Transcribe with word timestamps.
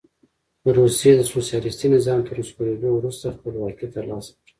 د 0.63 0.65
روسیې 0.79 1.11
د 1.17 1.21
سوسیالیستي 1.33 1.87
نظام 1.95 2.19
تر 2.27 2.33
نسکورېدو 2.41 2.89
وروسته 2.97 3.35
خپلواکي 3.35 3.87
ترلاسه 3.95 4.31
کړه. 4.35 4.47